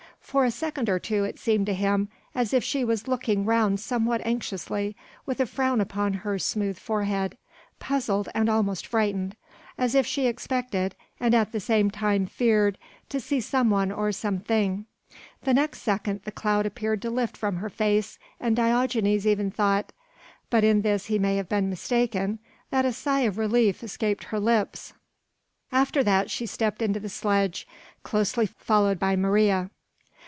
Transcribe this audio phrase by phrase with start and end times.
[0.23, 3.81] For a second or two it seemed to him as if she was looking round
[3.81, 7.37] somewhat anxiously, with a frown upon her smooth forehead
[7.79, 9.35] puzzled and almost frightened
[9.77, 12.77] as if she expected and at the same time feared
[13.09, 14.85] to see some one or something.
[15.43, 19.91] The next second the cloud appeared to lift from her face and Diogenes even thought
[20.49, 22.39] but in this he may have been mistaken
[22.69, 24.93] that a sigh of relief escaped her lips.
[25.73, 27.67] After that she stepped into the sledge,
[28.05, 29.69] closely followed by Maria.